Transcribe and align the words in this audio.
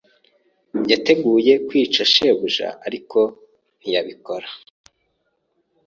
[S] 0.03 0.03
Yateguye 0.91 1.53
kwica 1.67 2.01
shebuja, 2.13 2.67
ariko 2.87 3.19
ntiyabikora. 3.79 4.47